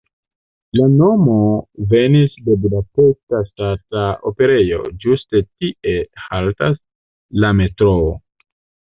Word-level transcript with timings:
La 0.77 0.85
nomo 0.91 1.33
venis 1.89 2.37
de 2.47 2.55
Budapeŝta 2.63 3.41
Ŝtata 3.49 4.05
Operejo, 4.29 4.79
ĝuste 5.03 5.41
tie 5.43 5.93
haltas 6.23 6.79
la 7.45 7.53
metroo. 7.59 8.09